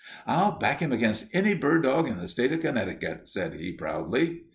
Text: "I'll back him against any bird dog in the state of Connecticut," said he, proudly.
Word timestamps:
"I'll 0.25 0.57
back 0.57 0.79
him 0.79 0.91
against 0.91 1.27
any 1.31 1.53
bird 1.53 1.83
dog 1.83 2.07
in 2.07 2.17
the 2.17 2.27
state 2.27 2.51
of 2.51 2.61
Connecticut," 2.61 3.29
said 3.29 3.53
he, 3.53 3.71
proudly. 3.71 4.45